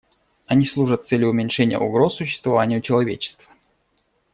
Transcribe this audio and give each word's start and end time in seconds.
Они 0.47 0.65
служат 0.65 1.05
цели 1.05 1.25
уменьшения 1.25 1.77
угроз 1.77 2.15
существованию 2.15 2.81
человечества. 2.81 3.45